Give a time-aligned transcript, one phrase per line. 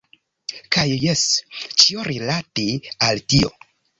[0.75, 1.25] Kaj jes!
[1.83, 2.65] Ĉio rilate
[3.09, 3.55] al tio.